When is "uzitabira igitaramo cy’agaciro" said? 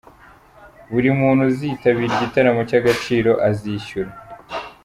1.51-3.31